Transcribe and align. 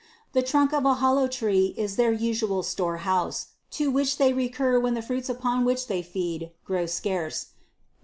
The 0.33 0.41
trunk 0.41 0.73
of 0.73 0.83
a 0.83 0.95
hollow 0.95 1.27
tree 1.27 1.75
is 1.77 1.95
their 1.95 2.11
usual 2.11 2.63
store 2.63 2.97
house, 3.05 3.49
to 3.77 3.91
which 3.91 4.17
they 4.17 4.33
recur 4.33 4.79
when 4.79 4.95
the 4.95 5.01
fruits 5.03 5.29
upon 5.29 5.63
which 5.63 5.85
they 5.85 6.01
feed 6.01 6.49
grow 6.65 6.87
scarce; 6.87 7.01
they 7.03 7.17
know 7.19 7.19
how 7.19 7.19
to 7.19 7.29
dis 7.29 7.49
20. 7.51 7.59